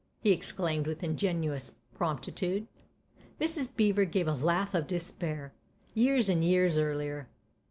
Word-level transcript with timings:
"he 0.23 0.31
exclaimed 0.31 0.87
with 0.87 1.03
ingenuous 1.03 1.75
promptitude. 1.93 2.65
Mrs. 3.39 3.69
Beever 3.75 4.03
gave 4.05 4.27
a 4.27 4.33
laugh 4.33 4.73
of 4.73 4.87
despair." 4.87 5.53
Years 5.93 6.27
and 6.27 6.43
years 6.43 6.79
earlier 6.79 7.29